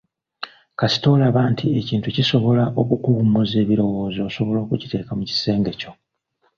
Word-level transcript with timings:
Kasita 0.79 1.07
olaba 1.15 1.41
nti 1.51 1.65
ekintu 1.79 2.07
kisobola 2.15 2.63
okukuwummuza 2.81 3.55
ebirowoozo 3.63 4.19
osobola 4.29 4.57
okukiteeka 4.61 5.11
mu 5.17 5.23
kisenge 5.29 5.71
kyo. 5.79 5.91